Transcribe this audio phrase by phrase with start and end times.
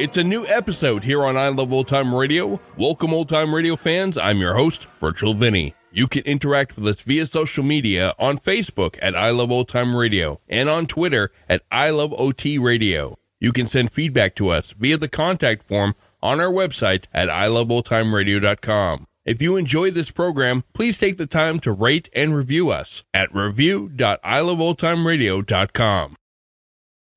[0.00, 2.58] It's a new episode here on I Love Old Time Radio.
[2.78, 4.16] Welcome, old time radio fans.
[4.16, 5.74] I'm your host, Virtual Vinny.
[5.92, 9.94] You can interact with us via social media on Facebook at I Love Old Time
[9.94, 13.18] Radio and on Twitter at I Love OT Radio.
[13.40, 19.06] You can send feedback to us via the contact form on our website at iloveoldtimeradio.com.
[19.26, 23.34] If you enjoy this program, please take the time to rate and review us at
[23.34, 26.16] review.iloveoldtimeradio.com.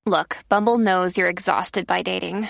[0.05, 2.49] Look, Bumble knows you're exhausted by dating.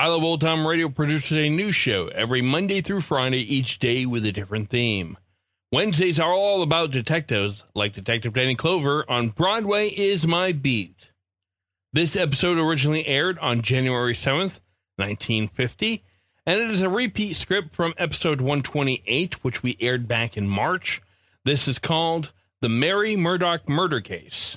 [0.00, 4.06] I Love Old Time Radio produces a new show every Monday through Friday, each day
[4.06, 5.18] with a different theme.
[5.70, 11.12] Wednesdays are all about detectives, like Detective Danny Clover on Broadway is My Beat.
[11.92, 14.60] This episode originally aired on January 7th,
[14.96, 16.02] 1950,
[16.46, 21.02] and it is a repeat script from episode 128, which we aired back in March.
[21.44, 24.56] This is called The Mary Murdoch Murder Case.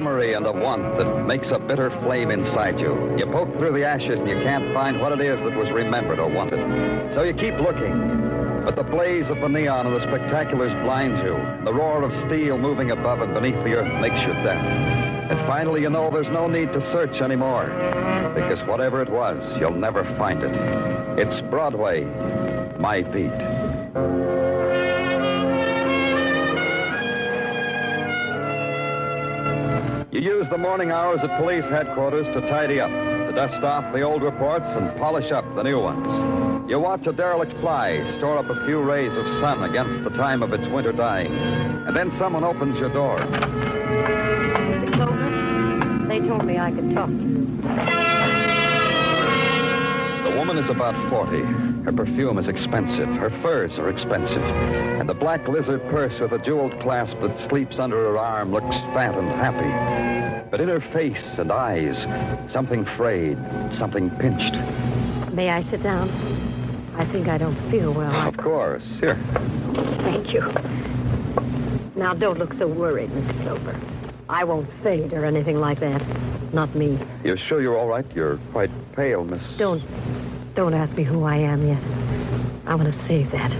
[0.00, 3.14] Memory and a want that makes a bitter flame inside you.
[3.18, 6.18] You poke through the ashes and you can't find what it is that was remembered
[6.18, 7.12] or wanted.
[7.12, 8.64] So you keep looking.
[8.64, 11.34] But the blaze of the neon and the spectaculars blinds you.
[11.66, 14.64] The roar of steel moving above and beneath the earth makes you deaf.
[15.30, 17.66] And finally, you know there's no need to search anymore.
[18.34, 21.18] Because whatever it was, you'll never find it.
[21.18, 22.04] It's Broadway,
[22.78, 24.39] my beat.
[30.50, 34.66] The morning hours at police headquarters to tidy up, to dust off the old reports
[34.66, 36.68] and polish up the new ones.
[36.68, 40.42] You watch a derelict fly store up a few rays of sun against the time
[40.42, 41.32] of its winter dying.
[41.86, 43.18] And then someone opens your door.
[43.18, 44.92] Mr.
[44.92, 47.46] Clover, they told me I could talk to you.
[50.24, 51.42] The woman is about 40.
[51.84, 53.08] Her perfume is expensive.
[53.08, 54.42] Her furs are expensive.
[54.42, 58.78] And the black lizard purse with a jeweled clasp that sleeps under her arm looks
[58.78, 60.29] fat and happy.
[60.50, 61.96] But in her face and eyes,
[62.52, 63.38] something frayed,
[63.72, 64.54] something pinched.
[65.32, 66.08] May I sit down?
[66.96, 68.12] I think I don't feel well.
[68.28, 68.84] Of course.
[68.98, 69.14] Here.
[70.02, 70.52] Thank you.
[71.94, 73.42] Now, don't look so worried, Mr.
[73.42, 73.78] Clover.
[74.28, 76.02] I won't fade or anything like that.
[76.52, 76.98] Not me.
[77.22, 78.04] You're sure you're all right?
[78.14, 79.42] You're quite pale, Miss.
[79.56, 79.82] Don't,
[80.54, 81.82] don't ask me who I am yet.
[82.66, 83.54] I want to save that.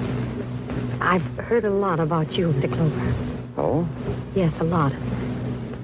[1.00, 2.68] I've heard a lot about you, Mr.
[2.72, 3.14] Clover.
[3.56, 3.88] Oh?
[4.34, 4.92] Yes, a lot.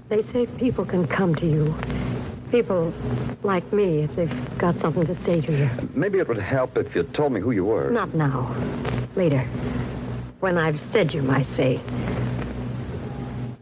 [0.09, 1.75] They say people can come to you.
[2.53, 2.95] People
[3.43, 5.69] like me if they've got something to say to you.
[5.95, 7.91] Maybe it would help if you told me who you were.
[7.91, 8.55] Not now.
[9.17, 9.41] Later.
[10.39, 11.81] When I've said you my say.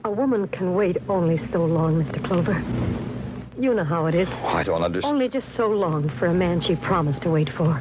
[0.04, 2.22] A woman can wait only so long, Mr.
[2.22, 2.62] Clover.
[3.58, 4.28] You know how it is.
[4.30, 5.14] Oh, I don't understand.
[5.14, 7.80] Only just so long for a man she promised to wait for.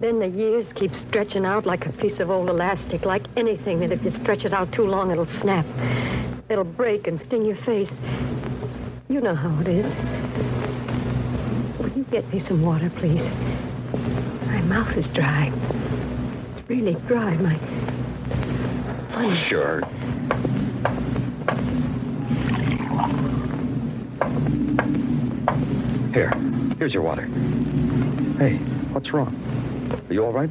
[0.00, 3.92] Then the years keep stretching out like a piece of old elastic, like anything that
[3.92, 5.64] if you stretch it out too long, it'll snap.
[6.48, 7.90] It'll break and sting your face.
[9.08, 9.92] You know how it is.
[11.78, 13.24] Will you get me some water, please?
[14.46, 15.52] My mouth is dry.
[16.56, 17.34] It's really dry.
[17.36, 17.58] My.
[19.14, 19.82] Oh, sure.
[26.12, 26.30] Here.
[26.78, 27.22] Here's your water.
[28.38, 28.56] Hey,
[28.92, 29.34] what's wrong?
[30.08, 30.50] Are you all right?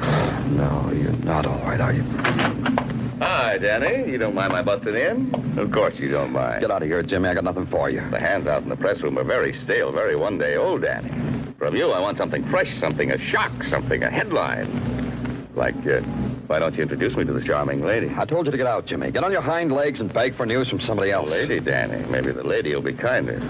[0.48, 2.77] No, you're not all right, are you?
[3.20, 4.10] Hi, Danny.
[4.10, 5.58] You don't mind my busting in?
[5.58, 6.60] Of course you don't mind.
[6.60, 7.28] Get out of here, Jimmy.
[7.28, 8.00] I got nothing for you.
[8.10, 11.10] The hands out in the press room are very stale, very one day old, Danny.
[11.58, 14.70] From you, I want something fresh, something a shock, something a headline.
[15.56, 16.00] Like uh,
[16.46, 18.08] Why don't you introduce me to the charming lady?
[18.16, 19.10] I told you to get out, Jimmy.
[19.10, 21.28] Get on your hind legs and beg for news from somebody else.
[21.28, 22.08] Lady, Danny.
[22.10, 23.42] Maybe the lady will be kinder.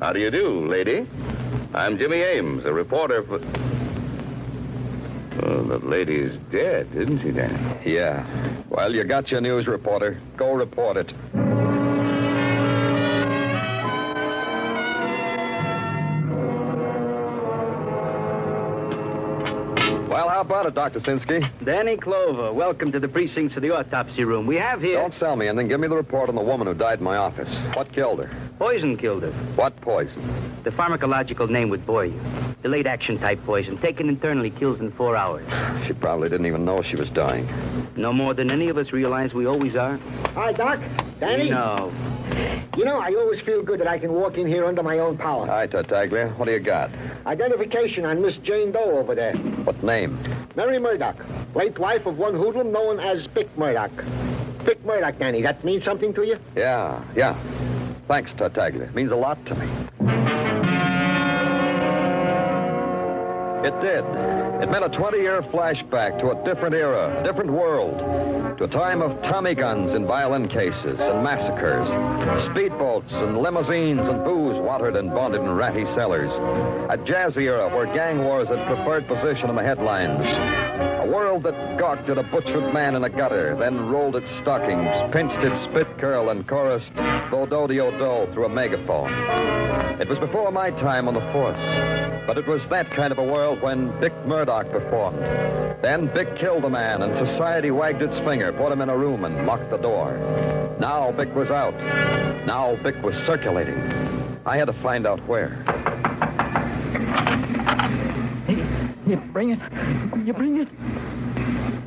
[0.00, 1.06] How do you do, lady?
[1.74, 3.38] I'm Jimmy Ames, a reporter for.
[5.50, 7.58] Oh, the lady's dead, isn't she, Danny?
[7.84, 8.24] Yeah.
[8.68, 10.20] Well, you got your news, reporter.
[10.36, 11.12] Go report it.
[20.08, 21.00] Well, how about it, Dr.
[21.00, 21.50] Sinsky?
[21.64, 24.46] Danny Clover, welcome to the precincts of the autopsy room.
[24.46, 25.66] We have here Don't sell me anything.
[25.66, 27.48] Give me the report on the woman who died in my office.
[27.74, 28.30] What killed her?
[28.56, 29.32] poison killed her.
[29.56, 30.22] What poison?
[30.62, 32.20] The pharmacological name would bore you.
[32.62, 35.46] Delayed action type poison, taken internally, kills in four hours.
[35.86, 37.48] She probably didn't even know she was dying.
[37.96, 39.98] No more than any of us realize we always are.
[40.34, 40.78] Hi, Doc.
[41.20, 41.48] Danny?
[41.48, 41.90] No.
[42.76, 45.16] You know, I always feel good that I can walk in here under my own
[45.16, 45.46] power.
[45.46, 46.28] Hi, Tartaglia.
[46.36, 46.90] What do you got?
[47.26, 49.34] Identification on Miss Jane Doe over there.
[49.64, 50.18] What name?
[50.54, 51.16] Mary Murdoch,
[51.54, 53.90] late wife of one hoodlum known as Vic Murdoch.
[54.62, 56.38] Vic Murdoch, Danny, that means something to you?
[56.54, 57.34] Yeah, yeah.
[58.06, 58.84] Thanks, Tartaglia.
[58.84, 60.39] It means a lot to me.
[63.62, 64.04] It did.
[64.62, 67.98] It meant a 20-year flashback to a different era, a different world,
[68.56, 71.86] to a time of Tommy guns in violin cases and massacres,
[72.48, 76.30] speedboats and limousines and booze watered and bonded in ratty cellars,
[76.90, 80.26] a jazzy era where gang wars had preferred position in the headlines,
[81.00, 84.88] a world that gawked at a butchered man in a gutter, then rolled its stockings,
[85.12, 86.94] pinched its spit curl, and chorused
[87.30, 87.90] Bodo Dio
[88.32, 89.12] through a megaphone.
[90.00, 91.58] It was before my time on the force,
[92.26, 95.18] but it was that kind of a world when Vic Murdoch performed.
[95.82, 99.24] Then Vic killed a man, and society wagged its finger, put him in a room,
[99.24, 100.16] and locked the door.
[100.78, 101.74] Now Vic was out.
[102.46, 103.78] Now Vic was circulating.
[104.46, 105.58] I had to find out where.
[109.06, 109.58] You bring it.
[110.24, 110.68] You bring it.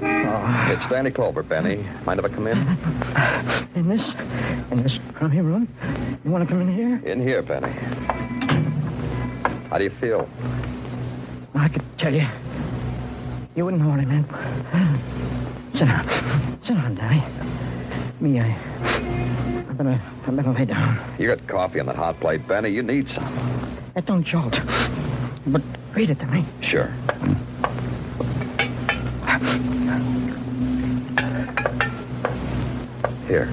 [0.01, 0.71] Ah.
[0.71, 1.85] It's Danny Clover, Benny.
[2.05, 2.57] Mind if I come in?
[3.75, 4.01] In this,
[4.71, 5.67] in this crummy room.
[6.25, 7.01] You want to come in here?
[7.09, 7.71] In here, Benny.
[9.73, 10.29] How do you feel?
[11.55, 12.27] I could tell you.
[13.55, 14.27] You wouldn't know what I meant.
[15.71, 16.07] Sit down.
[16.63, 17.23] Sit down, Danny.
[18.19, 18.55] Me, I.
[19.67, 20.99] I better, I better lay down.
[21.17, 22.69] You got coffee on that hot plate, Benny.
[22.69, 23.25] You need some.
[23.95, 24.53] That don't jolt.
[25.47, 25.63] But
[25.95, 26.45] read it to me.
[26.61, 26.93] Sure.
[33.27, 33.47] Here.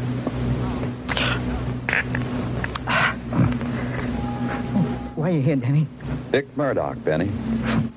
[5.17, 5.87] Why are you here, Danny?
[6.31, 7.29] Vic Murdoch, Benny.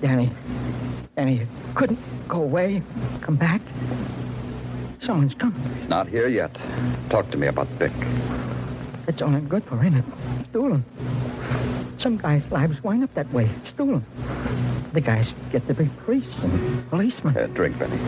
[0.01, 0.31] Danny.
[1.15, 2.81] Danny, you couldn't go away,
[3.21, 3.61] come back.
[5.03, 5.61] Someone's coming.
[5.79, 6.55] He's not here yet.
[7.09, 7.91] Talk to me about Vic.
[9.07, 9.97] It's only good for him.
[9.97, 10.83] It's stolen.
[11.99, 13.49] Some guys' lives wind up that way.
[13.73, 14.03] Stolen.
[14.93, 17.37] The guys get to be priests and policemen.
[17.37, 17.99] Uh, drink, Benny.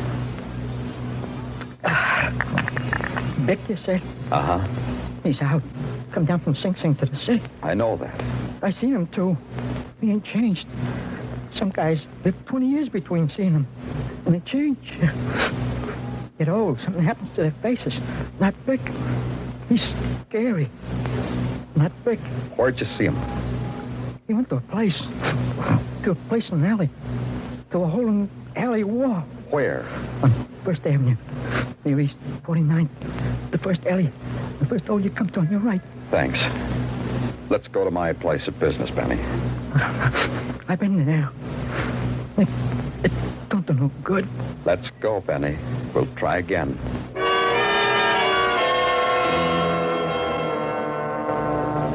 [3.46, 4.02] Vic, you said?
[4.32, 4.68] Uh-huh.
[5.24, 5.62] He's out.
[6.16, 7.44] Come down from Sing Sing to the city.
[7.62, 8.24] I know that.
[8.62, 9.38] I seen him, too.
[10.00, 10.66] He ain't changed.
[11.54, 13.68] Some guys live 20 years between seeing him.
[14.26, 14.94] And they change.
[16.38, 16.80] Get old.
[16.80, 18.00] Something happens to their faces.
[18.40, 18.80] Not big.
[19.68, 19.84] He's
[20.30, 20.70] scary.
[21.76, 22.20] Not big.
[22.56, 23.18] Where'd you see him?
[24.26, 25.02] He went to a place.
[26.04, 26.90] To a place in an alley.
[27.72, 29.26] To a hole in the alley wall.
[29.50, 29.86] Where?
[30.24, 30.32] On
[30.66, 31.16] First Avenue.
[31.86, 32.90] Near East 49th.
[33.52, 34.10] The first alley.
[34.58, 35.82] The first door you come to on your right.
[36.10, 36.40] Thanks.
[37.50, 39.22] Let's go to my place of business, Benny.
[40.68, 41.30] I've been there.
[42.38, 42.48] It,
[43.04, 43.12] it
[43.50, 44.28] don't do no good.
[44.66, 45.56] Let's go, Benny.
[45.94, 46.76] We'll try again.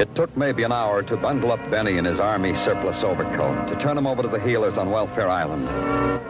[0.00, 3.78] It took maybe an hour to bundle up Benny in his army surplus overcoat, to
[3.82, 5.68] turn him over to the healers on Welfare Island,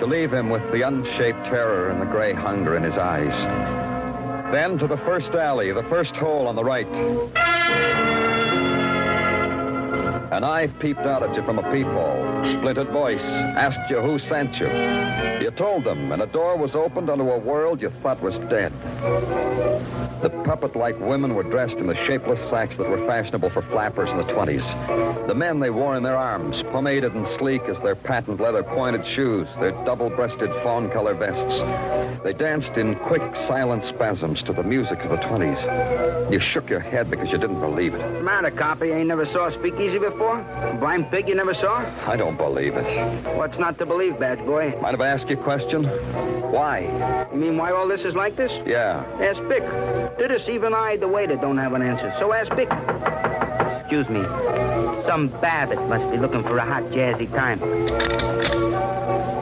[0.01, 3.31] to leave him with the unshaped terror and the gray hunger in his eyes.
[4.51, 6.89] Then to the first alley, the first hole on the right.
[10.33, 12.45] An eye peeped out at you from a peephole.
[12.59, 14.67] Splintered voice asked you who sent you.
[15.41, 18.73] You told them, and a door was opened onto a world you thought was dead.
[20.23, 24.19] The puppet-like women were dressed in the shapeless sacks that were fashionable for flappers in
[24.19, 25.27] the 20s.
[25.27, 29.07] The men they wore in their arms, pomaded and sleek as their patent leather pointed
[29.07, 32.23] shoes, their double-breasted fawn color vests.
[32.23, 36.31] They danced in quick, silent spasms to the music of the 20s.
[36.31, 38.23] You shook your head because you didn't believe it.
[38.23, 38.89] Matter, copy.
[38.89, 40.45] You ain't never saw a speakeasy before?
[40.79, 41.79] Blind pig you never saw?
[42.07, 43.37] I don't believe it.
[43.37, 44.77] What's not to believe, badge boy?
[44.83, 45.85] Mind if I ask you a question?
[45.85, 47.29] Why?
[47.33, 48.53] You mean why all this is like this?
[48.67, 49.05] Yeah.
[49.21, 49.63] Ask Vic.
[50.19, 52.15] This, even I, the waiter, don't have an answer.
[52.19, 52.69] So ask Vic.
[53.81, 54.23] Excuse me.
[55.07, 57.61] Some Babbitt must be looking for a hot, jazzy time.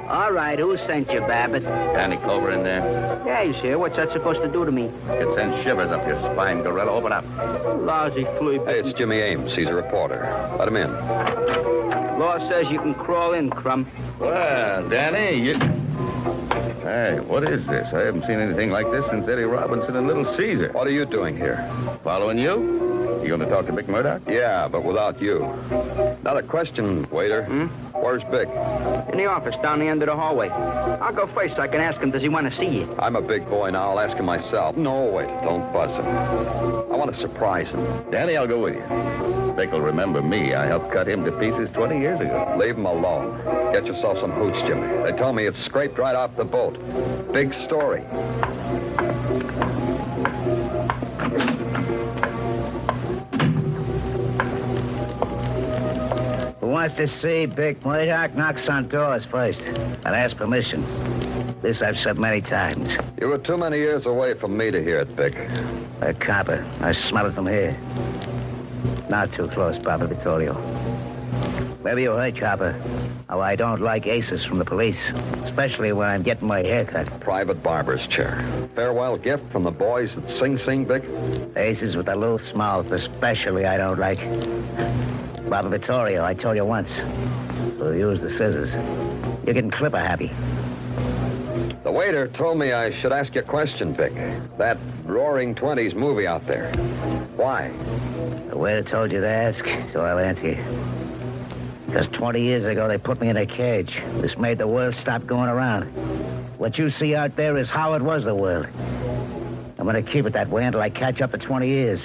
[0.09, 1.65] All right, who sent you, Babbitt?
[1.65, 2.81] Danny Clover in there.
[3.27, 3.79] Yeah, he's here.
[3.79, 4.91] What's that supposed to do to me?
[5.09, 6.93] It sends shivers up your spine, Gorilla.
[6.93, 7.25] Open up.
[7.83, 8.59] Lousy flea.
[8.59, 9.55] Hey, it's Jimmy Ames.
[9.55, 10.23] He's a reporter.
[10.59, 10.91] Let him in.
[12.19, 13.87] Law says you can crawl in, Crumb.
[14.19, 15.59] Well, Danny, you...
[16.89, 17.93] Hey, what is this?
[17.93, 20.73] I haven't seen anything like this since Eddie Robinson and Little Caesar.
[20.73, 21.71] What are you doing here?
[22.03, 23.21] Following you?
[23.21, 24.23] You going to talk to Vic Murdoch?
[24.27, 25.41] Yeah, but without you.
[26.29, 27.45] Another question, waiter.
[27.47, 27.69] Hmm?
[27.95, 28.51] Where's Vic?
[29.11, 30.51] In the office, down the end of the hallway.
[30.51, 32.97] I'll go first so I can ask him, does he want to see you?
[32.99, 33.89] I'm a big boy now.
[33.89, 34.77] I'll ask him myself.
[34.77, 35.29] No, wait.
[35.43, 36.05] Don't buzz him.
[36.05, 38.11] I want to surprise him.
[38.11, 39.55] Danny, I'll go with you.
[39.55, 40.53] Vic will remember me.
[40.53, 42.57] I helped cut him to pieces 20 years ago.
[42.59, 43.43] Leave him alone.
[43.73, 44.87] Get yourself some hooch, Jimmy.
[45.05, 46.77] They tell me it's scraped right off the boat.
[47.33, 48.03] Big story.
[56.79, 60.85] Wants to see Vic Murdoch knocks on doors first and ask permission.
[61.61, 62.97] This I've said many times.
[63.21, 65.35] You were too many years away from me to hear it, Vic.
[66.03, 66.65] A copper.
[66.81, 67.77] I smell it from here.
[69.11, 70.55] Not too close, Papa Vittorio.
[71.83, 72.81] Maybe you heard, Chopper,
[73.29, 75.01] Oh, I don't like aces from the police,
[75.47, 77.09] especially when I'm getting my hair cut.
[77.19, 78.41] Private barber's chair.
[78.77, 81.03] Farewell gift from the boys at Sing Sing, Vic.
[81.57, 84.21] Aces with a loose mouth, especially I don't like.
[85.49, 86.91] Papa Vittorio, I told you once.
[87.79, 88.71] So use the scissors.
[89.47, 90.31] You can clip a happy.
[91.85, 94.13] The waiter told me I should ask you a question, Vic.
[94.59, 96.71] That Roaring Twenties movie out there.
[97.37, 97.71] Why?
[98.51, 100.65] The waiter told you to ask, so I'll answer you.
[101.87, 104.03] Because 20 years ago, they put me in a cage.
[104.17, 105.85] This made the world stop going around.
[106.59, 108.67] What you see out there is how it was the world.
[109.79, 112.01] I'm going to keep it that way until I catch up to 20 years.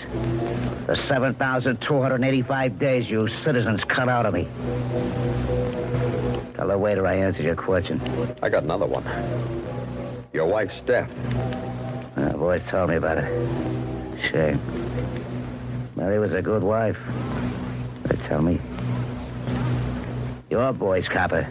[0.86, 4.50] The 7,285 days you citizens cut out of me.
[6.56, 8.02] Tell the waiter I answered your question.
[8.42, 9.06] I got another one.
[10.34, 11.10] Your wife's death.
[12.16, 14.30] The boys told me about it.
[14.30, 14.60] Shame.
[15.96, 16.98] Mary was a good wife.
[18.04, 18.60] They tell me.
[20.50, 21.48] Your boys, copper.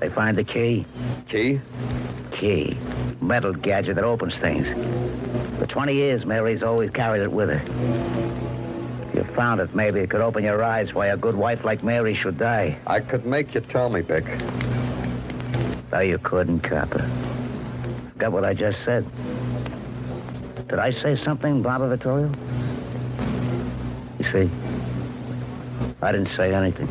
[0.00, 0.84] They find the key.
[1.28, 1.60] Key?
[2.32, 2.76] Key.
[3.22, 4.66] Metal gadget that opens things.
[5.58, 8.17] For 20 years, Mary's always carried it with her.
[9.38, 12.38] Found it, maybe it could open your eyes why a good wife like Mary should
[12.38, 12.76] die.
[12.88, 14.24] I could make you tell me, Vic.
[15.92, 17.08] No, you couldn't, copper.
[18.14, 19.06] Forgot what I just said.
[20.66, 22.32] Did I say something, Papa Vittorio?
[24.18, 24.50] You see,
[26.02, 26.88] I didn't say anything.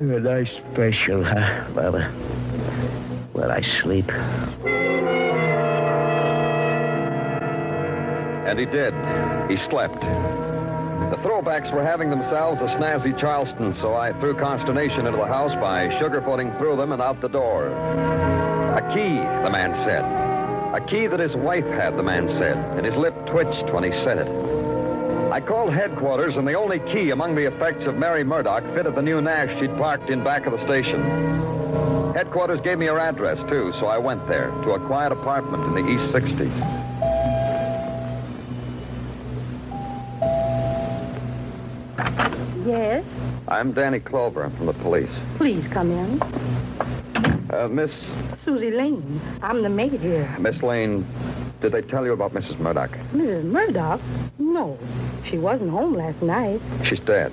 [0.00, 2.10] You're a nice special, huh, Baba?
[3.34, 4.10] Well, I sleep.
[8.46, 8.94] And he did.
[9.50, 10.00] He slept.
[10.00, 15.52] The throwbacks were having themselves a snazzy Charleston, so I threw consternation into the house
[15.60, 17.68] by sugarcoating through them and out the door.
[17.68, 20.04] A key, the man said.
[20.74, 23.90] A key that his wife had, the man said, and his lip twitched when he
[24.04, 24.28] said it.
[25.32, 29.02] I called headquarters, and the only key among the effects of Mary Murdoch fitted the
[29.02, 31.02] new Nash she'd parked in back of the station.
[32.14, 35.74] Headquarters gave me her address, too, so I went there to a quiet apartment in
[35.74, 36.75] the East 60s.
[43.56, 44.44] I'm Danny Clover.
[44.44, 45.08] I'm from the police.
[45.38, 46.20] Please come in.
[47.50, 47.90] Uh, Miss
[48.44, 49.18] Susie Lane.
[49.40, 50.28] I'm the maid here.
[50.38, 51.06] Miss Lane,
[51.62, 52.58] did they tell you about Mrs.
[52.58, 52.90] Murdoch?
[53.14, 53.44] Mrs.
[53.44, 54.02] Murdoch?
[54.38, 54.78] No.
[55.24, 56.60] She wasn't home last night.
[56.84, 57.32] She's dead.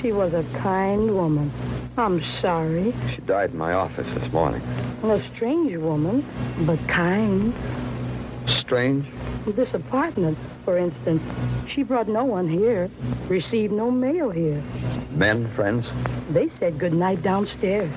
[0.00, 1.52] She was a kind woman.
[1.96, 2.92] I'm sorry.
[3.14, 4.60] She died in my office this morning.
[5.04, 6.26] A strange woman,
[6.66, 7.54] but kind.
[8.48, 9.06] Strange?
[9.46, 11.22] This apartment, for instance,
[11.68, 12.90] she brought no one here,
[13.28, 14.62] received no mail here.
[15.12, 15.86] Men, friends?
[16.30, 17.90] They said good night downstairs.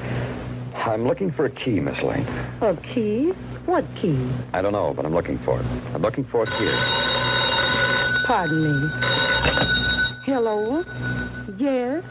[0.76, 2.26] I'm looking for a key, Miss Lane.
[2.62, 3.32] A key?
[3.66, 4.18] What key?
[4.54, 5.66] I don't know, but I'm looking for it.
[5.94, 6.76] I'm looking for it here.
[8.26, 8.90] Pardon me.
[10.26, 10.84] Hello?
[11.58, 12.04] Yes?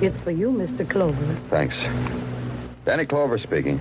[0.00, 0.88] It's for you, Mr.
[0.88, 1.34] Clover.
[1.50, 1.76] Thanks.
[2.84, 3.78] Danny Clover speaking.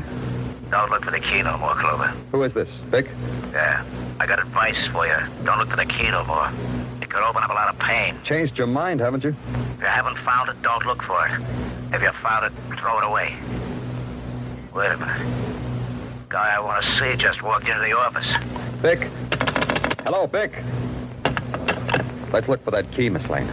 [0.71, 2.07] Don't look for the key no more, Clover.
[2.31, 2.69] Who is this?
[2.89, 3.07] Vic?
[3.51, 3.83] Yeah.
[4.21, 5.17] I got advice for you.
[5.43, 6.49] Don't look for the key no more.
[7.01, 8.15] It could open up a lot of pain.
[8.23, 9.35] Changed your mind, haven't you?
[9.73, 11.41] If you haven't found it, don't look for it.
[11.93, 13.35] If you found it, throw it away.
[14.73, 15.21] Wait a minute.
[16.29, 18.31] Guy I want to see just walked into the office.
[18.77, 19.09] Vic?
[20.05, 20.53] Hello, Vic.
[22.31, 23.49] Let's look for that key, Miss Lane.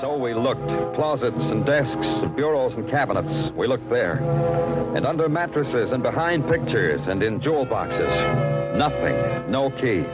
[0.00, 0.66] So we looked.
[0.94, 3.50] Closets and desks, and bureaus and cabinets.
[3.54, 4.18] We looked there.
[4.94, 8.10] And under mattresses and behind pictures and in jewel boxes.
[8.76, 9.50] Nothing.
[9.50, 10.04] No key.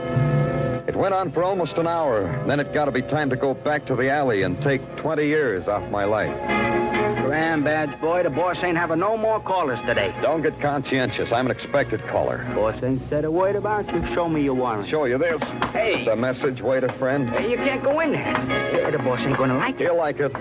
[0.87, 2.43] It went on for almost an hour.
[2.45, 5.25] Then it got to be time to go back to the alley and take 20
[5.25, 6.92] years off my life.
[7.33, 10.13] Grand badge boy, the boss ain't having no more callers today.
[10.21, 11.31] Don't get conscientious.
[11.31, 12.47] I'm an expected caller.
[12.53, 14.05] Boss ain't said a word about you.
[14.13, 14.87] Show me your warrant.
[14.87, 15.41] Show you this.
[15.71, 16.05] Hey.
[16.05, 17.27] The message, waiter friend.
[17.31, 18.91] Hey, you can't go in there.
[18.91, 19.85] The boss ain't gonna like it.
[19.85, 20.31] He'll like it.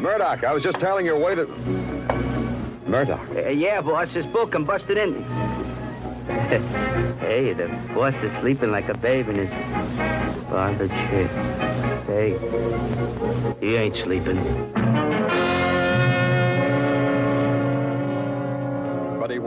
[0.00, 1.46] Murdoch, I was just telling your waiter.
[2.86, 3.20] Murdoch.
[3.36, 5.22] Uh, yeah, boss, this book I'm busted in.
[7.20, 9.50] hey, the boss is sleeping like a babe in his
[10.48, 11.28] father chair.
[12.06, 12.38] Hey,
[13.60, 15.43] he ain't sleeping.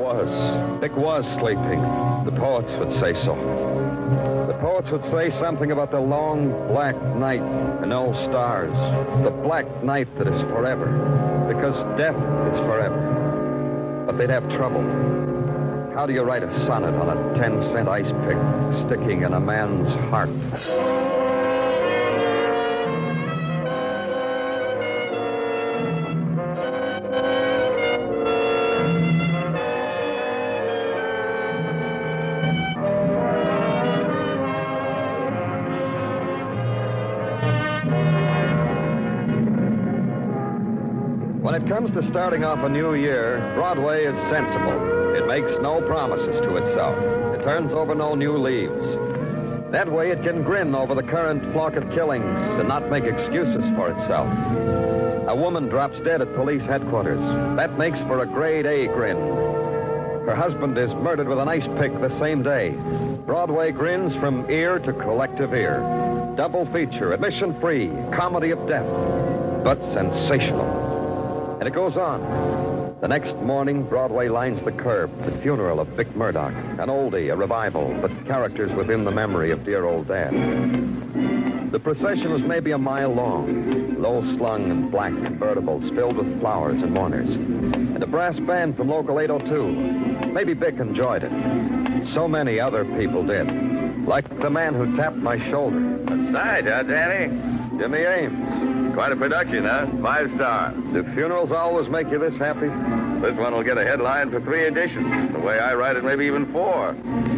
[0.08, 0.80] Was.
[0.80, 1.82] Vic was sleeping.
[2.24, 3.36] The poets would say so.
[4.48, 8.72] The poets would say something about the long black night and no stars.
[9.26, 10.86] The black night that is forever.
[11.54, 14.06] Because death is forever.
[14.06, 14.82] But they'd have trouble.
[15.94, 18.38] How do you write a sonnet on a 10 cent ice pick
[18.88, 20.30] sticking in a man's heart?
[42.04, 45.16] Starting off a new year, Broadway is sensible.
[45.16, 46.96] It makes no promises to itself.
[47.34, 49.72] It turns over no new leaves.
[49.72, 53.64] That way it can grin over the current flock of killings and not make excuses
[53.76, 54.30] for itself.
[55.28, 57.20] A woman drops dead at police headquarters.
[57.56, 59.18] That makes for a grade A grin.
[59.18, 62.72] Her husband is murdered with an ice pick the same day.
[63.26, 65.80] Broadway grins from ear to collective ear.
[66.36, 68.86] Double feature, admission free, comedy of death,
[69.64, 70.87] but sensational.
[71.60, 72.98] And it goes on.
[73.02, 75.12] The next morning, Broadway lines the curb.
[75.26, 76.54] The funeral of Vic Murdoch.
[76.54, 80.32] An oldie, a revival, but characters within the memory of dear old dad.
[81.72, 86.82] The procession was maybe a mile long, low slung and black convertibles filled with flowers
[86.82, 87.30] and mourners.
[87.30, 90.28] And a brass band from Local 802.
[90.32, 92.14] Maybe Vic enjoyed it.
[92.14, 93.48] So many other people did.
[94.08, 95.78] Like the man who tapped my shoulder.
[96.08, 97.36] A sight, huh, Danny?
[97.78, 98.67] Jimmy Ames.
[98.98, 99.86] Quite a production, huh?
[100.02, 100.72] Five star.
[100.72, 102.66] Do funerals always make you this happy?
[103.22, 105.34] This one will get a headline for three editions.
[105.34, 106.96] The way I write it, maybe even four.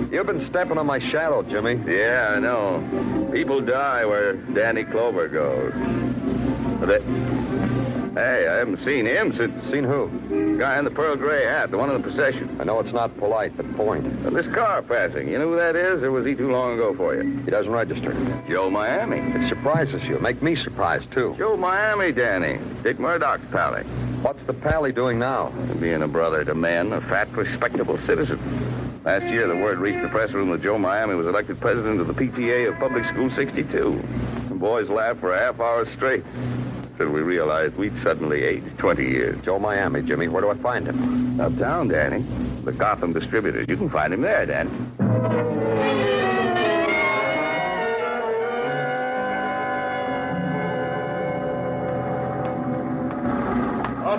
[0.10, 1.74] You've been stepping on my shadow, Jimmy.
[1.86, 3.30] Yeah, I know.
[3.34, 5.74] People die where Danny Clover goes.
[6.88, 7.39] They...
[8.20, 9.54] Hey, I haven't seen him since...
[9.72, 10.58] Seen who?
[10.58, 12.54] Guy in the pearl gray hat, the one in the procession.
[12.60, 14.04] I know it's not polite, but point.
[14.24, 16.94] Well, this car passing, you know who that is, or was he too long ago
[16.94, 17.38] for you?
[17.46, 18.14] He doesn't register.
[18.50, 19.20] Joe Miami.
[19.20, 20.20] It surprises you.
[20.20, 21.34] Make me surprised, too.
[21.38, 22.58] Joe Miami, Danny.
[22.84, 23.84] Vic Murdoch's pally.
[24.22, 25.54] What's the pally doing now?
[25.80, 28.38] Being a brother to men, a fat, respectable citizen.
[29.06, 32.08] Last year, the word reached the press room that Joe Miami was elected president of
[32.08, 34.04] the PTA of Public School 62.
[34.50, 36.26] The boys laughed for a half hour straight
[37.00, 39.42] until we realized we'd suddenly aged 20 years.
[39.42, 40.28] Joe Miami, Jimmy.
[40.28, 41.40] Where do I find him?
[41.40, 42.26] Uptown, Danny.
[42.66, 43.68] The Gotham Distributors.
[43.70, 44.70] You can find him there, Danny.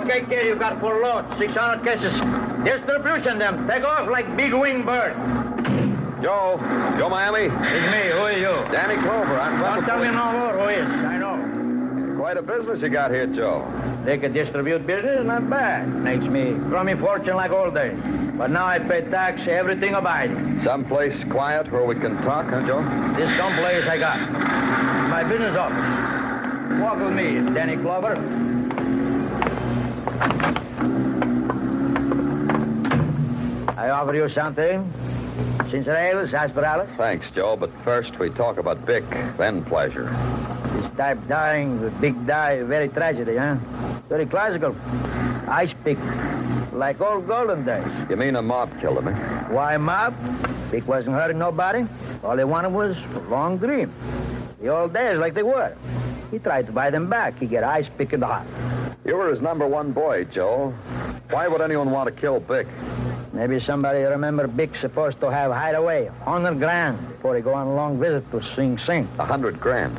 [0.01, 1.25] Okay, kid, you got full load.
[1.37, 2.13] 600 cases.
[2.63, 3.67] Distribution them.
[3.67, 5.13] Take off like big wing bird.
[6.21, 6.57] Joe.
[6.97, 7.45] Joe Miami.
[7.45, 8.11] It's me.
[8.11, 8.71] Who are you?
[8.71, 9.39] Danny Clover.
[9.39, 10.15] I'm from Don't the tell me police.
[10.15, 11.20] no more who is.
[12.31, 13.69] Quite a business you got here, Joe.
[14.05, 15.85] They can distribute business, and not bad.
[15.95, 17.99] Makes me crummy fortune like old days.
[18.37, 20.63] But now I pay tax, everything abiding.
[20.63, 22.83] Someplace quiet where we can talk, huh, Joe?
[23.17, 24.31] This someplace I got.
[25.09, 26.79] My business office.
[26.79, 28.15] Walk with me, Danny Clover.
[33.77, 34.89] I offer you something.
[35.69, 36.87] Ginger ale, sarsaparilla.
[36.95, 39.03] Thanks, Joe, but first we talk about Vic,
[39.35, 40.07] then pleasure.
[40.75, 43.55] This type dying, the big die, very tragedy, huh?
[44.09, 44.75] Very classical.
[45.47, 45.97] Ice pick,
[46.71, 47.85] like old golden days.
[48.09, 49.13] You mean a mob killed him, eh?
[49.49, 50.13] Why mob?
[50.71, 51.85] Vic wasn't hurting nobody.
[52.23, 53.93] All he wanted was a long dream.
[54.61, 55.75] The old days like they were.
[56.31, 57.37] He tried to buy them back.
[57.39, 58.47] He get ice pick in the heart.
[59.03, 60.73] You were his number one boy, Joe.
[61.29, 62.67] Why would anyone want to kill Vic?
[63.33, 67.73] Maybe somebody remember Vic supposed to have hideaway, 100 grand, before he go on a
[67.73, 69.07] long visit to Sing Sing.
[69.19, 69.97] A hundred grand.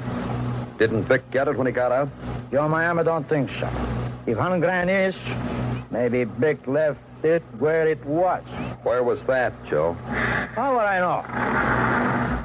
[0.83, 2.09] Didn't Vic get it when he got out?
[2.51, 3.69] Joe Miami don't think so.
[4.27, 5.15] If 100 grand is,
[5.93, 8.43] maybe Vic left it where it was.
[8.83, 9.93] Where was that, Joe?
[10.57, 11.23] How would I know?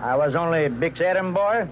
[0.06, 1.67] I was only Vic's errand boy,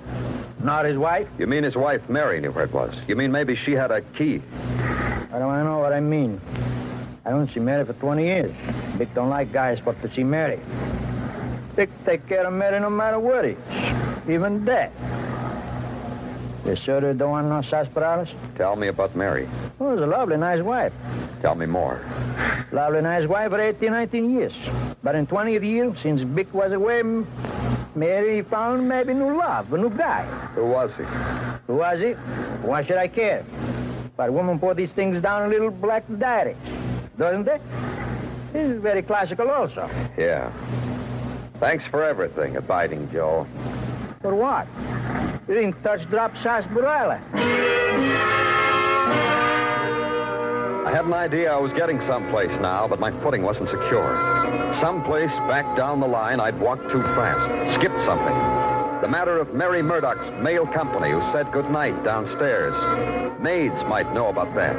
[0.64, 1.28] not his wife.
[1.38, 2.96] You mean his wife, Mary, knew where it was?
[3.08, 4.42] You mean maybe she had a key?
[5.30, 6.42] How do I know what I mean?
[7.26, 8.56] I don't see Mary for 20 years.
[8.98, 10.60] Vic don't like guys but to see Mary.
[11.76, 13.56] Vic take care of Mary no matter what he
[14.28, 14.92] even dead.
[16.66, 18.34] You sure they don't want no sarsaparillas?
[18.58, 19.48] Tell me about Mary.
[19.80, 20.92] Oh, it's a lovely, nice wife.
[21.42, 22.02] Tell me more.
[22.72, 24.54] Lovely, nice wife for 18, 19 years.
[25.04, 27.04] But in 20th year, since Vic was away,
[27.94, 30.26] Mary found maybe new love, a new guy.
[30.56, 31.04] Who was he?
[31.68, 32.14] Who was he?
[32.68, 33.46] Why should I care?
[34.18, 36.58] But women put these things down in little black diaries,
[37.18, 37.62] doesn't it?
[38.54, 39.88] This is very classical also.
[40.18, 40.52] Yeah.
[41.60, 43.46] Thanks for everything, Abiding Joe.
[44.22, 44.68] For what?
[45.48, 47.22] You didn't touch drop sarsaparilla.
[50.86, 54.74] I had an idea I was getting someplace now, but my footing wasn't secure.
[54.80, 58.34] Someplace back down the line, I'd walked too fast, skipped something.
[59.02, 62.74] The matter of Mary Murdoch's mail company who said goodnight downstairs.
[63.40, 64.76] Maids might know about that.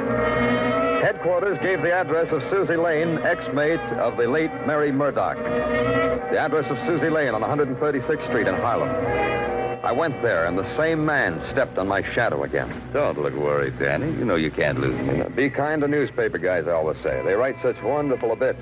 [1.01, 5.37] Headquarters gave the address of Susie Lane, ex-mate of the late Mary Murdoch.
[5.37, 9.46] The address of Susie Lane on 136th Street in Harlem.
[9.87, 12.69] I went there, and the same man stepped on my shadow again.
[12.91, 14.07] Don't look worried, Danny.
[14.07, 15.23] You know you can't lose me.
[15.33, 17.21] Be kind to newspaper guys, I always say.
[17.23, 18.59] They write such wonderful bits.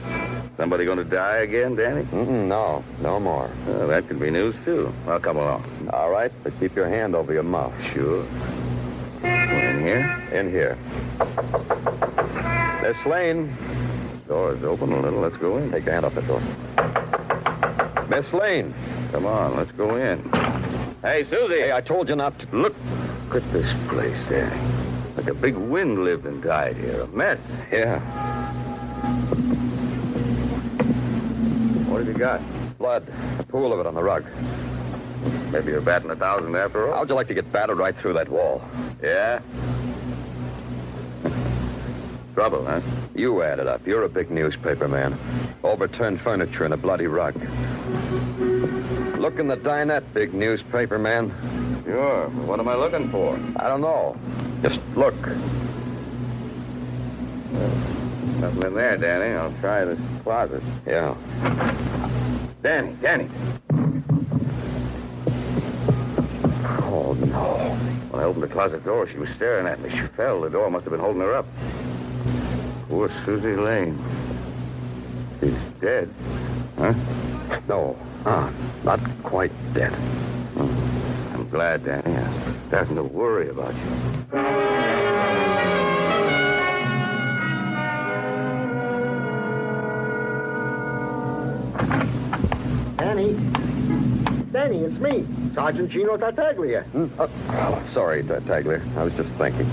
[0.56, 2.04] Somebody going to die again, Danny?
[2.04, 3.50] Mm-mm, no, no more.
[3.66, 4.94] Well, that could be news, too.
[5.08, 5.90] Well, come along.
[5.92, 7.74] All right, but keep your hand over your mouth.
[7.92, 8.24] Sure.
[9.24, 10.24] In here?
[10.32, 10.78] In here.
[12.84, 13.52] Miss Lane.
[14.28, 15.22] Door's open a little.
[15.22, 15.72] Let's go in.
[15.72, 16.42] Take your hand off the door.
[18.10, 18.76] Miss Lane.
[19.12, 20.22] Come on, let's go in.
[21.06, 21.60] Hey, Susie.
[21.60, 22.48] Hey, I told you not to.
[22.48, 22.76] Look
[23.26, 24.60] look at this place, Danny.
[25.16, 27.02] Like a big wind lived and died here.
[27.02, 27.38] A mess.
[27.72, 28.00] Yeah.
[31.88, 32.42] What have you got?
[32.80, 33.06] Blood.
[33.38, 34.26] A pool of it on the rug.
[35.52, 36.96] Maybe you're batting a thousand after all?
[36.96, 38.64] How'd you like to get battered right through that wall?
[39.04, 39.42] Yeah?
[42.34, 42.82] Trouble, huh?
[43.14, 43.86] You add it up.
[43.86, 45.16] You're a big newspaper man.
[45.64, 47.36] Overturned furniture and a bloody rug.
[49.26, 51.34] Look in the dinette, big newspaper man.
[51.84, 52.30] Sure.
[52.46, 53.40] What am I looking for?
[53.56, 54.16] I don't know.
[54.62, 55.16] Just look.
[58.40, 59.34] Nothing in there, Danny.
[59.34, 60.62] I'll try this closet.
[60.86, 61.16] Yeah.
[62.62, 63.28] Danny, Danny.
[66.84, 67.76] Oh, no.
[68.12, 69.90] When I opened the closet door, she was staring at me.
[69.90, 70.42] She fell.
[70.42, 71.48] The door must have been holding her up.
[72.90, 74.00] Poor Susie Lane.
[75.40, 76.14] She's dead.
[76.78, 76.94] Huh?
[77.68, 77.98] No.
[78.26, 78.52] Ah,
[78.84, 79.94] not quite dead.
[80.58, 82.16] I'm glad, Danny.
[82.16, 84.16] I'm starting to worry about you.
[92.98, 93.34] Danny.
[94.52, 96.82] Danny, it's me, Sergeant Gino Tartaglia.
[96.84, 97.08] Hmm?
[97.20, 98.82] Oh, sorry, Tartaglia.
[98.98, 99.70] I was just thinking.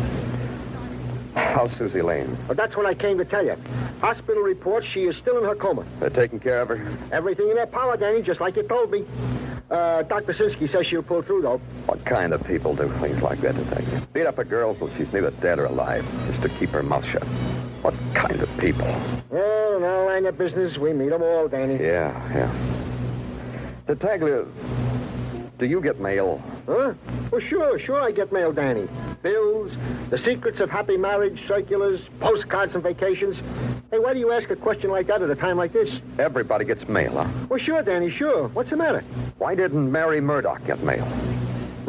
[1.35, 2.37] How's Susie Lane?
[2.47, 3.57] Well, that's what I came to tell you.
[4.01, 5.85] Hospital reports she is still in her coma.
[6.01, 6.87] They're taking care of her?
[7.11, 9.05] Everything in their power, Danny, just like you told me.
[9.71, 10.35] Uh, Dr.
[10.35, 11.59] Sinsky says she'll pull through, though.
[11.87, 14.12] What kind of people do things like that, Detective?
[14.12, 17.07] Beat up a girl till she's neither dead or alive, just to keep her mouth
[17.07, 17.23] shut.
[17.83, 18.87] What kind of people?
[19.31, 21.83] Well, in our line of business, we meet 'em all, Danny.
[21.83, 22.51] Yeah, yeah.
[23.87, 24.45] Tartaglia,
[25.59, 26.42] do you get mail?
[26.66, 26.92] Huh?
[27.31, 28.87] Well, sure, sure I get mail, Danny.
[29.23, 29.73] Bills,
[30.11, 33.37] the secrets of happy marriage, circulars, postcards and vacations.
[33.91, 35.91] Hey, why do you ask a question like that at a time like this?
[36.19, 37.29] Everybody gets mail, huh?
[37.49, 38.49] Well, sure, Danny, sure.
[38.49, 39.05] What's the matter?
[39.39, 41.07] Why didn't Mary Murdoch get mail?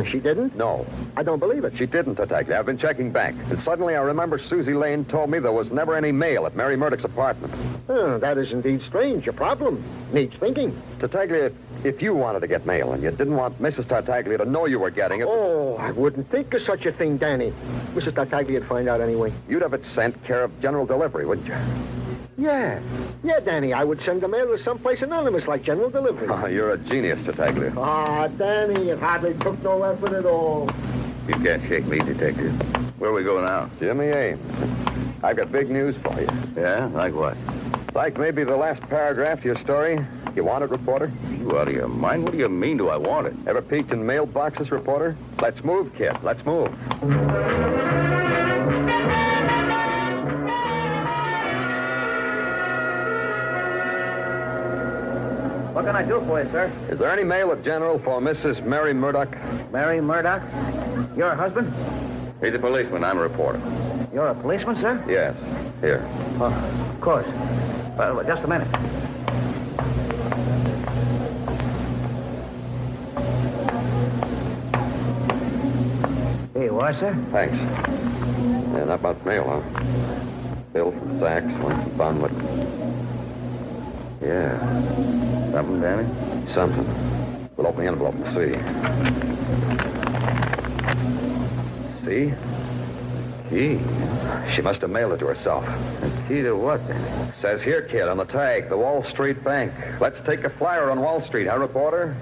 [0.07, 0.55] She didn't?
[0.55, 0.85] No.
[1.15, 1.77] I don't believe it.
[1.77, 2.57] She didn't, Tartaglia.
[2.57, 3.35] I've been checking back.
[3.49, 6.75] And suddenly I remember Susie Lane told me there was never any mail at Mary
[6.75, 7.53] Murdoch's apartment.
[7.87, 9.27] Oh, that is indeed strange.
[9.27, 9.83] A problem.
[10.11, 10.75] Needs thinking.
[10.99, 11.51] Tartaglia,
[11.83, 13.87] if you wanted to get mail and you didn't want Mrs.
[13.87, 15.27] Tartaglia to know you were getting it...
[15.27, 17.53] Oh, I wouldn't think of such a thing, Danny.
[17.93, 18.13] Mrs.
[18.13, 19.33] Tartaglia'd find out anyway.
[19.49, 21.55] You'd have it sent care of general delivery, wouldn't you?
[22.37, 22.79] Yeah.
[23.23, 26.27] Yeah, Danny, I would send the mail to someplace anonymous like general delivery.
[26.29, 27.73] Oh, you're a genius, Tartaglia.
[27.77, 30.69] Ah, Danny, it hardly took no effort at all.
[31.27, 32.53] You can't shake me, Detective.
[32.99, 33.69] Where we go now?
[33.79, 34.41] Jimmy Ames.
[35.23, 36.27] I've got big news for you.
[36.55, 36.87] Yeah?
[36.87, 37.37] Like what?
[37.93, 40.03] Like maybe the last paragraph to your story.
[40.35, 41.11] You want it, reporter?
[41.29, 42.23] You out of your mind?
[42.23, 43.35] What do you mean do I want it?
[43.45, 45.15] Ever peeked in mailboxes, reporter?
[45.39, 46.17] Let's move, kid.
[46.23, 46.71] Let's move.
[55.73, 56.71] What can I do for you, sir?
[56.89, 58.63] Is there any mail at General for Mrs.
[58.65, 59.35] Mary Murdoch?
[59.71, 60.41] Mary Murdoch?
[61.15, 61.71] Your husband?
[62.41, 63.03] He's a policeman.
[63.03, 63.61] I'm a reporter.
[64.13, 65.03] You're a policeman, sir?
[65.07, 65.35] Yes.
[65.81, 66.07] Here.
[66.39, 66.45] Oh,
[66.93, 67.62] of course.
[67.97, 68.67] Well, just a minute.
[76.55, 77.15] Here you are, sir.
[77.31, 77.55] Thanks.
[78.73, 79.61] Yeah, not much mail, huh?
[80.73, 82.33] Bill from Saks, one from Bonwit.
[84.23, 84.59] Yeah.
[85.51, 86.07] Something, Danny?
[86.51, 86.87] Something.
[87.55, 88.57] We'll open the envelope and see.
[92.05, 92.33] See?
[93.53, 93.79] Key.
[94.55, 95.63] She must have mailed it to herself.
[96.27, 97.33] Key to what, then?
[97.39, 99.71] Says here, kid, on the tag, the Wall Street Bank.
[99.99, 102.17] Let's take a flyer on Wall Street, huh, reporter?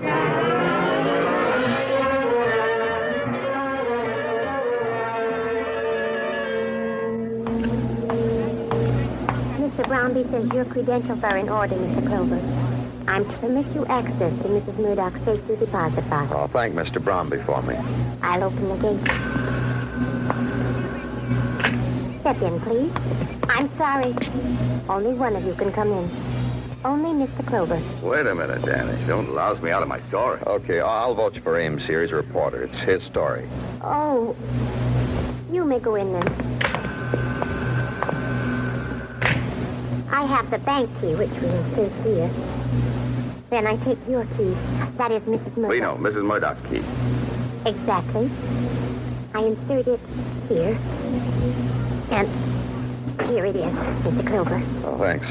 [9.57, 9.85] Mr.
[9.87, 12.07] Brownby says your credentials are in order, Mr.
[12.07, 12.41] Clover.
[13.07, 14.77] I'm to permit you access to Mrs.
[14.79, 16.29] Murdoch's safety deposit box.
[16.35, 17.01] Oh, thank Mr.
[17.01, 17.77] Bromby for me.
[18.21, 19.60] I'll open the gate.
[22.31, 22.91] Step in, please.
[23.49, 24.15] I'm sorry.
[24.87, 26.09] Only one of you can come in.
[26.85, 27.45] Only Mr.
[27.45, 27.81] Clover.
[28.01, 29.05] Wait a minute, Danny.
[29.05, 30.39] Don't louse me out of my story.
[30.47, 32.01] Okay, I'll vote you for Ames here.
[32.01, 32.63] He's a reporter.
[32.63, 33.49] It's his story.
[33.81, 34.33] Oh,
[35.51, 36.27] you may go in then.
[40.09, 42.31] I have the bank key, which we will insert here.
[43.49, 44.55] Then I take your key.
[44.95, 45.57] That is Mrs.
[45.57, 45.69] Murdoch.
[45.69, 46.23] We know, Mrs.
[46.23, 46.81] Murdoch's key.
[47.69, 48.31] Exactly.
[49.33, 49.99] I insert it
[50.47, 50.77] here.
[52.11, 52.27] And
[53.29, 54.27] here it is, Mr.
[54.27, 54.61] Clover.
[54.85, 55.25] Oh, thanks.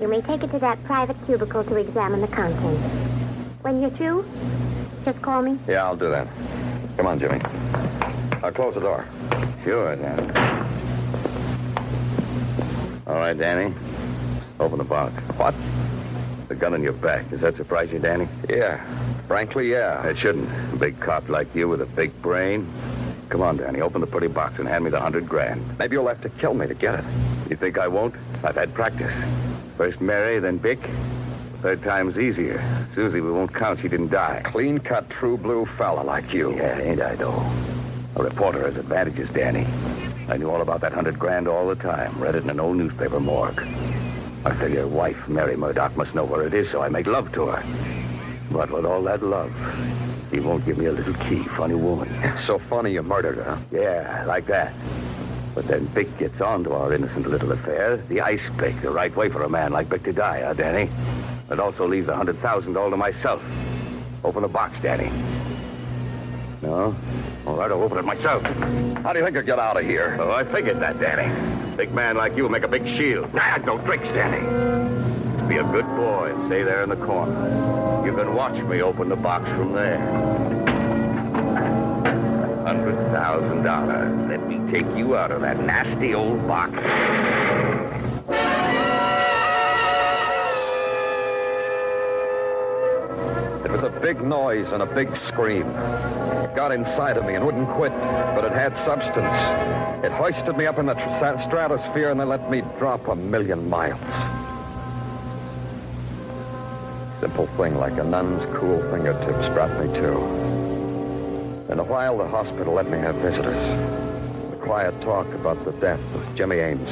[0.00, 2.80] You may take it to that private cubicle to examine the contents.
[3.60, 4.24] When you're through,
[5.04, 5.58] just call me.
[5.68, 6.26] Yeah, I'll do that.
[6.96, 7.40] Come on, Jimmy.
[8.42, 9.06] I'll close the door.
[9.62, 10.22] Sure, Danny.
[13.06, 13.74] All right, Danny.
[14.58, 15.12] Open the box.
[15.36, 15.54] What?
[16.48, 17.28] The gun in your back.
[17.30, 18.26] Does that surprise you, Danny?
[18.48, 18.82] Yeah.
[19.28, 20.06] Frankly, yeah.
[20.06, 20.48] It shouldn't.
[20.72, 22.66] A big cop like you with a big brain.
[23.32, 23.80] Come on, Danny.
[23.80, 25.78] Open the pretty box and hand me the hundred grand.
[25.78, 27.04] Maybe you'll have to kill me to get it.
[27.48, 28.14] You think I won't?
[28.44, 29.10] I've had practice.
[29.78, 30.78] First Mary, then Vic.
[31.62, 32.62] Third time's easier.
[32.94, 33.80] Susie, we won't count.
[33.80, 34.42] She didn't die.
[34.44, 36.54] Clean cut, true blue fella like you.
[36.54, 37.42] Yeah, ain't I, though?
[38.16, 39.66] A reporter has advantages, Danny.
[40.28, 42.12] I knew all about that hundred grand all the time.
[42.20, 43.62] Read it in an old newspaper morgue.
[44.44, 47.32] I figure your wife, Mary Murdoch, must know where it is, so I make love
[47.32, 47.64] to her.
[48.50, 49.54] But with all that love,
[50.32, 51.42] he won't give me a little key.
[51.44, 52.08] Funny woman.
[52.46, 53.58] So funny you murdered her.
[53.70, 54.72] Yeah, like that.
[55.54, 57.98] But then Vic gets on to our innocent little affair.
[58.08, 60.90] The ice pick, the right way for a man like Vic to die, huh, Danny?
[61.50, 63.42] It also leaves a hundred thousand all to myself.
[64.24, 65.12] Open the box, Danny.
[66.62, 66.96] No?
[67.46, 68.42] All right, I'll open it myself.
[69.02, 70.16] How do you think I'll get out of here?
[70.18, 71.28] Oh, I figured that, Danny.
[71.76, 73.32] Big man like you make a big shield.
[73.34, 75.11] Nah, no tricks, Danny.
[75.72, 78.04] Good boy stay there in the corner.
[78.04, 79.98] You can watch me open the box from there.
[82.66, 84.28] Hundred thousand dollars.
[84.28, 86.72] Let me take you out of that nasty old box.
[93.64, 95.66] It was a big noise and a big scream.
[95.68, 100.04] It got inside of me and wouldn't quit, but it had substance.
[100.04, 103.70] It hoisted me up in the tr- stratosphere and then let me drop a million
[103.70, 104.31] miles.
[107.22, 110.10] Simple thing like a nun's cool fingertips brought me to.
[111.70, 113.54] In a while, the hospital let me have visitors.
[114.52, 116.88] A quiet talk about the death of Jimmy Ames.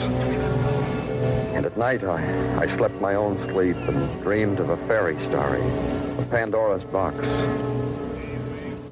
[1.57, 2.23] And at night, I,
[2.63, 7.17] I slept my own sleep and dreamed of a fairy story, of Pandora's box.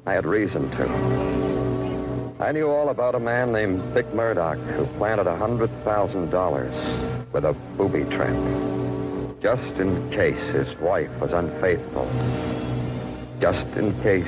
[0.05, 2.43] I had reason to.
[2.43, 7.53] I knew all about a man named Vic Murdoch who planted a $100,000 with a
[7.77, 8.35] booby trap.
[9.41, 12.11] Just in case his wife was unfaithful.
[13.39, 14.27] Just in case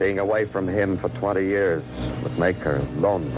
[0.00, 1.84] being away from him for 20 years
[2.24, 3.30] would make her lonely.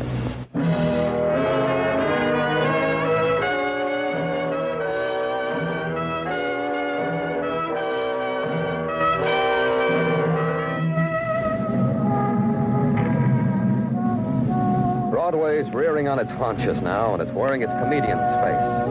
[15.11, 18.86] Broadway's rearing on its haunches now, and it's wearing its comedian's face.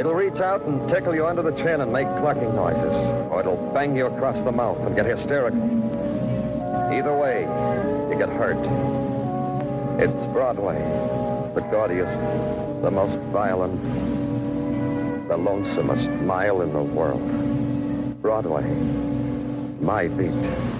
[0.00, 3.70] It'll reach out and tickle you under the chin and make clucking noises, or it'll
[3.74, 5.60] bang you across the mouth and get hysterical.
[6.90, 7.42] Either way,
[8.10, 8.56] you get hurt.
[10.00, 10.78] It's Broadway,
[11.54, 12.18] the gaudiest,
[12.80, 13.78] the most violent,
[15.28, 18.22] the lonesomest mile in the world.
[18.22, 18.64] Broadway,
[19.82, 20.79] my beat.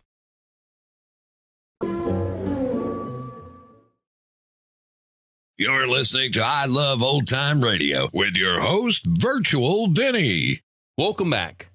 [5.61, 10.61] You're listening to I Love Old Time Radio with your host, Virtual Vinny.
[10.97, 11.69] Welcome back.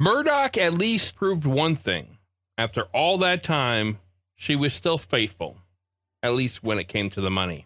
[0.00, 2.16] Murdoch at least proved one thing.
[2.56, 3.98] After all that time,
[4.36, 5.58] she was still faithful,
[6.22, 7.65] at least when it came to the money.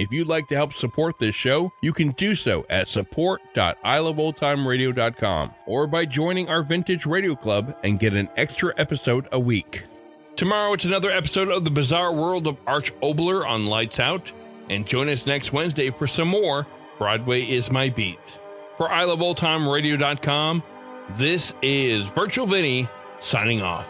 [0.00, 5.86] If you'd like to help support this show, you can do so at support.iloveoldtimeradio.com or
[5.86, 9.84] by joining our Vintage Radio Club and get an extra episode a week.
[10.36, 14.32] Tomorrow it's another episode of The Bizarre World of Arch Oboler on Lights Out,
[14.70, 18.38] and join us next Wednesday for some more Broadway is My Beat.
[18.78, 20.62] For iloveoldtimeradio.com,
[21.18, 23.86] this is Virtual Vinny signing off.